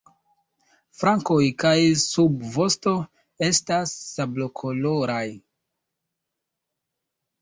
Flankoj 1.01 1.43
kaj 1.63 1.73
subvosto 2.03 2.95
estas 3.49 3.93
sablokoloraj. 4.15 5.25